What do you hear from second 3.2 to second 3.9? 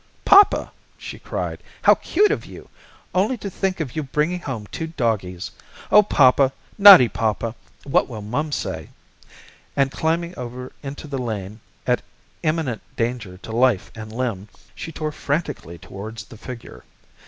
to think